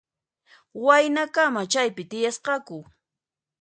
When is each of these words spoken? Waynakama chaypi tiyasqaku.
Waynakama 0.85 1.61
chaypi 1.71 2.03
tiyasqaku. 2.11 2.77